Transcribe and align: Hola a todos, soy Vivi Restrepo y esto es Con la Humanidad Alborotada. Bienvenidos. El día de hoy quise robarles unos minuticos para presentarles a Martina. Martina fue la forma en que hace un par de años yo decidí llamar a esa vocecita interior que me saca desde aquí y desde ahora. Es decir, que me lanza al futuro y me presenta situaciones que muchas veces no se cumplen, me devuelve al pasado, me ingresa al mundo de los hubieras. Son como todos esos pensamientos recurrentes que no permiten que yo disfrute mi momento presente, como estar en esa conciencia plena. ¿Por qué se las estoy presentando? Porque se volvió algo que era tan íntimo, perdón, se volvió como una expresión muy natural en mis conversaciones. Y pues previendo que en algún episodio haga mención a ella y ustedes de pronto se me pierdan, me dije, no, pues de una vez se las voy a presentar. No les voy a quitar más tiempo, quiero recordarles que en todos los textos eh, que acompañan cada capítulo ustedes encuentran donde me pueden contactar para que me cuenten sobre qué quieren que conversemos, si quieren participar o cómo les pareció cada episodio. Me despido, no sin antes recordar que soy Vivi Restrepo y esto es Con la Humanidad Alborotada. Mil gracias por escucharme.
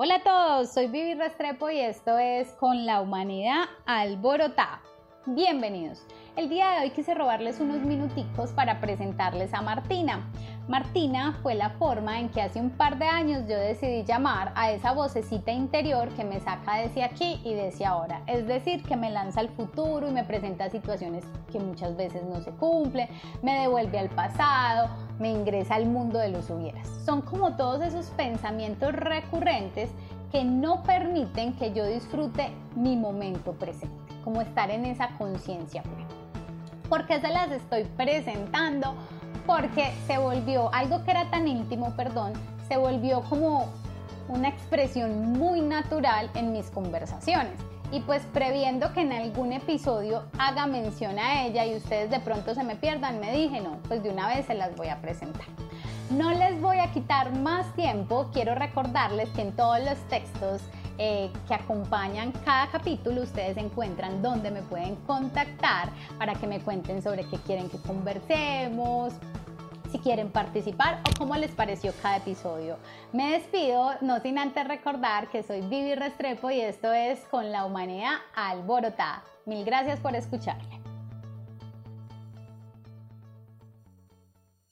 Hola 0.00 0.14
a 0.14 0.22
todos, 0.22 0.70
soy 0.70 0.86
Vivi 0.86 1.14
Restrepo 1.14 1.70
y 1.70 1.80
esto 1.80 2.20
es 2.20 2.52
Con 2.52 2.86
la 2.86 3.00
Humanidad 3.00 3.64
Alborotada. 3.84 4.80
Bienvenidos. 5.26 6.06
El 6.36 6.48
día 6.48 6.70
de 6.70 6.82
hoy 6.82 6.90
quise 6.90 7.16
robarles 7.16 7.58
unos 7.58 7.80
minuticos 7.80 8.52
para 8.52 8.80
presentarles 8.80 9.52
a 9.52 9.60
Martina. 9.60 10.30
Martina 10.68 11.32
fue 11.42 11.54
la 11.54 11.70
forma 11.70 12.20
en 12.20 12.28
que 12.28 12.42
hace 12.42 12.60
un 12.60 12.68
par 12.68 12.98
de 12.98 13.06
años 13.06 13.48
yo 13.48 13.56
decidí 13.56 14.04
llamar 14.04 14.52
a 14.54 14.70
esa 14.70 14.92
vocecita 14.92 15.50
interior 15.50 16.10
que 16.10 16.24
me 16.24 16.40
saca 16.40 16.76
desde 16.76 17.04
aquí 17.04 17.40
y 17.42 17.54
desde 17.54 17.86
ahora. 17.86 18.20
Es 18.26 18.46
decir, 18.46 18.82
que 18.82 18.94
me 18.94 19.10
lanza 19.10 19.40
al 19.40 19.48
futuro 19.48 20.06
y 20.06 20.12
me 20.12 20.24
presenta 20.24 20.68
situaciones 20.68 21.24
que 21.50 21.58
muchas 21.58 21.96
veces 21.96 22.22
no 22.24 22.42
se 22.42 22.50
cumplen, 22.50 23.08
me 23.40 23.58
devuelve 23.62 23.98
al 23.98 24.10
pasado, 24.10 24.90
me 25.18 25.30
ingresa 25.30 25.74
al 25.74 25.86
mundo 25.86 26.18
de 26.18 26.28
los 26.28 26.50
hubieras. 26.50 26.86
Son 27.06 27.22
como 27.22 27.56
todos 27.56 27.80
esos 27.82 28.10
pensamientos 28.10 28.92
recurrentes 28.92 29.88
que 30.30 30.44
no 30.44 30.82
permiten 30.82 31.54
que 31.54 31.72
yo 31.72 31.86
disfrute 31.86 32.50
mi 32.76 32.94
momento 32.94 33.52
presente, 33.52 34.12
como 34.22 34.42
estar 34.42 34.70
en 34.70 34.84
esa 34.84 35.16
conciencia 35.16 35.82
plena. 35.82 36.08
¿Por 36.90 37.06
qué 37.06 37.20
se 37.20 37.28
las 37.28 37.50
estoy 37.50 37.84
presentando? 37.84 38.94
Porque 39.48 39.94
se 40.06 40.18
volvió 40.18 40.70
algo 40.74 41.02
que 41.04 41.10
era 41.10 41.30
tan 41.30 41.48
íntimo, 41.48 41.96
perdón, 41.96 42.34
se 42.68 42.76
volvió 42.76 43.22
como 43.22 43.72
una 44.28 44.50
expresión 44.50 45.32
muy 45.32 45.62
natural 45.62 46.28
en 46.34 46.52
mis 46.52 46.70
conversaciones. 46.70 47.54
Y 47.90 48.00
pues 48.00 48.22
previendo 48.34 48.92
que 48.92 49.00
en 49.00 49.12
algún 49.14 49.54
episodio 49.54 50.24
haga 50.38 50.66
mención 50.66 51.18
a 51.18 51.46
ella 51.46 51.64
y 51.64 51.76
ustedes 51.76 52.10
de 52.10 52.20
pronto 52.20 52.54
se 52.54 52.62
me 52.62 52.76
pierdan, 52.76 53.20
me 53.20 53.32
dije, 53.32 53.62
no, 53.62 53.78
pues 53.88 54.02
de 54.02 54.10
una 54.10 54.28
vez 54.28 54.44
se 54.44 54.52
las 54.52 54.76
voy 54.76 54.88
a 54.88 55.00
presentar. 55.00 55.46
No 56.10 56.30
les 56.30 56.60
voy 56.60 56.76
a 56.80 56.92
quitar 56.92 57.32
más 57.32 57.74
tiempo, 57.74 58.28
quiero 58.34 58.54
recordarles 58.54 59.30
que 59.30 59.40
en 59.40 59.56
todos 59.56 59.78
los 59.80 59.96
textos 60.10 60.60
eh, 60.98 61.30
que 61.46 61.54
acompañan 61.54 62.32
cada 62.44 62.66
capítulo 62.70 63.22
ustedes 63.22 63.56
encuentran 63.56 64.20
donde 64.20 64.50
me 64.50 64.62
pueden 64.62 64.96
contactar 65.06 65.90
para 66.18 66.34
que 66.34 66.46
me 66.46 66.60
cuenten 66.60 67.02
sobre 67.02 67.24
qué 67.28 67.38
quieren 67.38 67.70
que 67.70 67.78
conversemos, 67.78 69.14
si 69.90 69.98
quieren 69.98 70.30
participar 70.30 71.00
o 71.08 71.18
cómo 71.18 71.36
les 71.36 71.50
pareció 71.50 71.92
cada 72.02 72.18
episodio. 72.18 72.76
Me 73.12 73.32
despido, 73.32 73.92
no 74.00 74.20
sin 74.20 74.38
antes 74.38 74.66
recordar 74.66 75.28
que 75.28 75.42
soy 75.42 75.60
Vivi 75.62 75.94
Restrepo 75.94 76.50
y 76.50 76.60
esto 76.60 76.92
es 76.92 77.20
Con 77.30 77.50
la 77.52 77.64
Humanidad 77.64 78.14
Alborotada. 78.34 79.22
Mil 79.46 79.64
gracias 79.64 80.00
por 80.00 80.14
escucharme. 80.14 80.87